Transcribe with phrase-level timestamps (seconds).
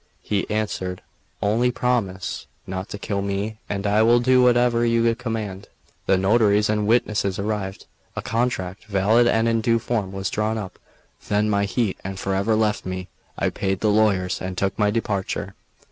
[0.23, 1.03] He answered:
[1.43, 5.67] "Only promise not to kill me, and I will do whatever you command."
[6.07, 7.85] The notaries and witnesses arrived;
[8.15, 10.79] a contract, valid and in due form, was drawn up;
[11.27, 13.09] then my heat and fever left me.
[13.37, 15.53] I paid the lawyers and took my departure.